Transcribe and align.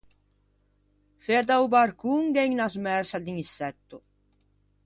Feua 1.23 1.43
da-o 1.47 1.65
barcon 1.75 2.23
gh’é 2.33 2.43
unna 2.51 2.67
smersa 2.73 3.17
d’insetto. 3.21 3.97